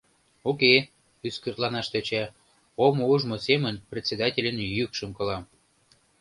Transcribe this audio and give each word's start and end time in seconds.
Уке, 0.49 0.75
ӱскыртланаш 1.27 1.87
тӧча,— 1.93 2.23
омо 2.85 3.03
ужмо 3.13 3.37
семын 3.45 3.75
председательын 3.91 4.57
йӱкшым 4.77 5.11
колам. 5.17 5.43